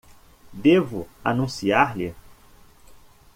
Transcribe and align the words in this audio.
Devo 0.51 1.07
anunciar-lhe? 1.23 2.15